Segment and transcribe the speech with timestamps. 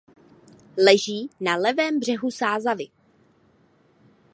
[0.77, 2.87] Leží na levém břehu Sázavy.